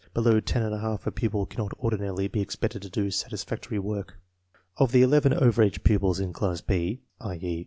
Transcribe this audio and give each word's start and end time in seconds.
Below 0.15 0.41
10J 0.41 1.05
a 1.05 1.11
pupil 1.11 1.45
cannot 1.45 1.73
ordinarily 1.77 2.27
be 2.27 2.41
expected 2.41 2.81
to 2.81 2.89
do 2.89 3.11
satisfactory 3.11 3.77
work. 3.77 4.17
Of 4.77 4.93
the 4.93 5.03
eleven 5.03 5.31
over 5.31 5.61
age 5.61 5.83
pupils 5.83 6.19
in 6.19 6.33
Class 6.33 6.59
B 6.59 7.03
(i.e. 7.19 7.59